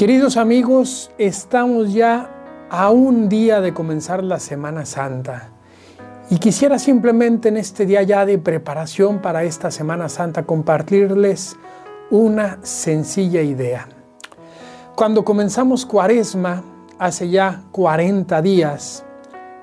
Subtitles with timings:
[0.00, 2.30] Queridos amigos, estamos ya
[2.70, 5.50] a un día de comenzar la Semana Santa.
[6.30, 11.58] Y quisiera simplemente en este día ya de preparación para esta Semana Santa compartirles
[12.10, 13.88] una sencilla idea.
[14.94, 16.64] Cuando comenzamos Cuaresma,
[16.98, 19.04] hace ya 40 días,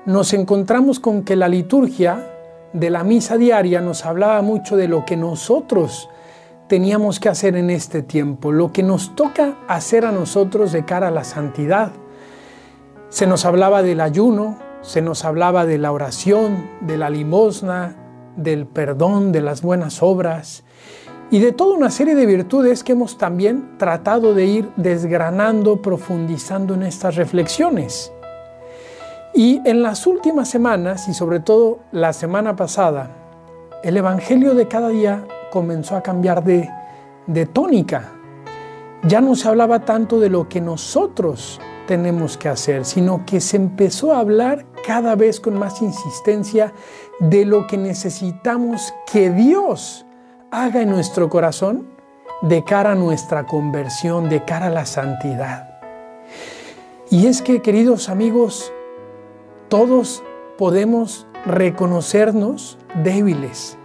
[0.06, 2.30] nos encontramos con que la liturgia
[2.72, 6.08] de la misa diaria nos hablaba mucho de lo que nosotros
[6.68, 11.08] teníamos que hacer en este tiempo, lo que nos toca hacer a nosotros de cara
[11.08, 11.92] a la santidad.
[13.08, 17.96] Se nos hablaba del ayuno, se nos hablaba de la oración, de la limosna,
[18.36, 20.62] del perdón, de las buenas obras
[21.30, 26.74] y de toda una serie de virtudes que hemos también tratado de ir desgranando, profundizando
[26.74, 28.12] en estas reflexiones.
[29.34, 33.10] Y en las últimas semanas, y sobre todo la semana pasada,
[33.84, 36.68] el Evangelio de cada día comenzó a cambiar de,
[37.26, 38.12] de tónica.
[39.04, 43.56] Ya no se hablaba tanto de lo que nosotros tenemos que hacer, sino que se
[43.56, 46.72] empezó a hablar cada vez con más insistencia
[47.20, 50.04] de lo que necesitamos que Dios
[50.50, 51.88] haga en nuestro corazón
[52.42, 55.80] de cara a nuestra conversión, de cara a la santidad.
[57.10, 58.72] Y es que, queridos amigos,
[59.68, 60.22] todos
[60.58, 63.78] podemos reconocernos débiles.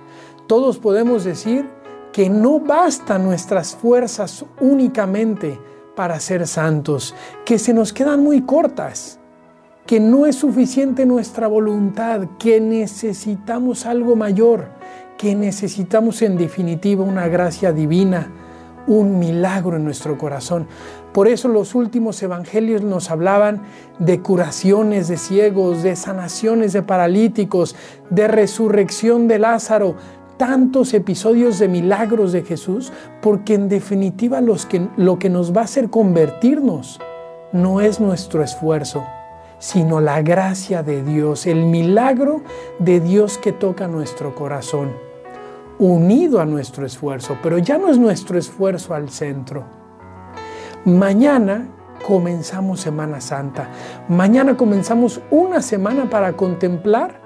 [0.48, 1.70] Todos podemos decir
[2.12, 5.60] que no bastan nuestras fuerzas únicamente
[5.96, 9.20] para ser santos, que se nos quedan muy cortas,
[9.86, 14.68] que no es suficiente nuestra voluntad, que necesitamos algo mayor,
[15.18, 18.32] que necesitamos en definitiva una gracia divina,
[18.88, 20.68] un milagro en nuestro corazón.
[21.14, 23.62] Por eso los últimos evangelios nos hablaban
[24.00, 27.76] de curaciones de ciegos, de sanaciones de paralíticos,
[28.10, 29.96] de resurrección de Lázaro,
[30.38, 35.90] tantos episodios de milagros de Jesús, porque en definitiva lo que nos va a hacer
[35.90, 37.00] convertirnos
[37.52, 39.04] no es nuestro esfuerzo,
[39.60, 42.42] sino la gracia de Dios, el milagro
[42.80, 44.92] de Dios que toca nuestro corazón,
[45.80, 49.64] unido a nuestro esfuerzo, pero ya no es nuestro esfuerzo al centro.
[50.84, 51.68] Mañana
[52.06, 53.70] comenzamos Semana Santa,
[54.10, 57.23] mañana comenzamos una semana para contemplar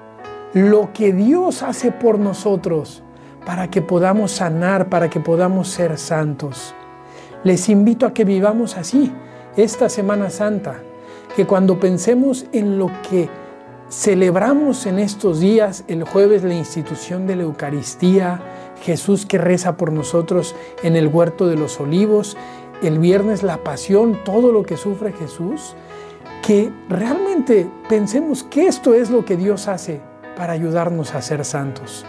[0.54, 3.02] lo que Dios hace por nosotros
[3.44, 6.74] para que podamos sanar, para que podamos ser santos.
[7.44, 9.12] Les invito a que vivamos así
[9.56, 10.80] esta Semana Santa,
[11.36, 13.28] que cuando pensemos en lo que
[13.90, 18.40] celebramos en estos días, el jueves la institución de la Eucaristía,
[18.82, 22.36] Jesús que reza por nosotros en el huerto de los olivos,
[22.82, 25.74] el viernes la pasión, todo lo que sufre Jesús,
[26.42, 30.00] que realmente pensemos que esto es lo que Dios hace
[30.38, 32.06] para ayudarnos a ser santos.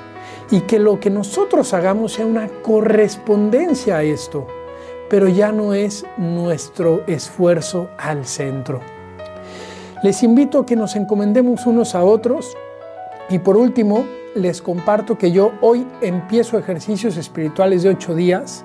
[0.51, 4.47] Y que lo que nosotros hagamos sea una correspondencia a esto,
[5.09, 8.79] pero ya no es nuestro esfuerzo al centro.
[10.03, 12.55] Les invito a que nos encomendemos unos a otros
[13.29, 18.63] y por último les comparto que yo hoy empiezo ejercicios espirituales de ocho días,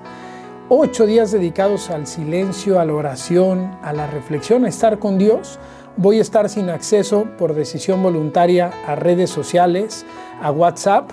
[0.69, 5.59] ocho días dedicados al silencio, a la oración, a la reflexión, a estar con Dios,
[5.97, 10.05] Voy a estar sin acceso por decisión voluntaria a redes sociales,
[10.41, 11.09] a WhatsApp,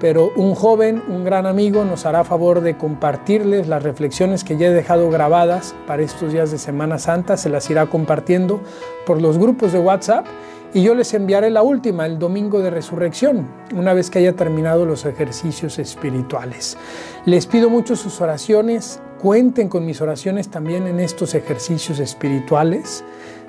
[0.00, 4.68] pero un joven, un gran amigo, nos hará favor de compartirles las reflexiones que ya
[4.68, 8.62] he dejado grabadas para estos días de Semana Santa, se las irá compartiendo
[9.04, 10.24] por los grupos de WhatsApp
[10.72, 14.86] y yo les enviaré la última, el domingo de resurrección, una vez que haya terminado
[14.86, 16.78] los ejercicios espirituales.
[17.26, 23.04] Les pido mucho sus oraciones, cuenten con mis oraciones también en estos ejercicios espirituales.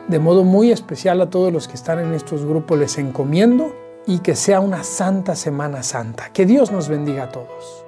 [0.08, 4.20] De modo muy especial a todos los que están en estos grupos les encomiendo y
[4.20, 6.30] que sea una santa Semana Santa.
[6.32, 7.85] Que Dios nos bendiga a todos.